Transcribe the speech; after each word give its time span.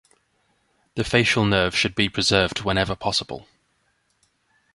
The 0.95 1.03
facial 1.03 1.45
nerve 1.45 1.75
should 1.75 1.93
be 1.93 2.09
preserved 2.09 2.61
whenever 2.63 2.95
possible. 2.95 3.47